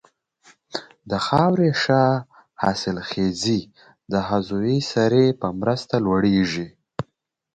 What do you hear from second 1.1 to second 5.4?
خاورې ښه حاصلخېزي د عضوي سرې